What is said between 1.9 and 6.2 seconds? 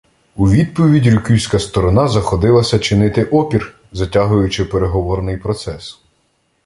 заходилася чинити опір, затягуючи переговорний процес.